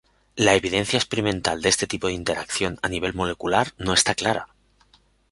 [0.35, 4.47] La evidencia experimental de este tipo de interacción a nivel molecular no está clara.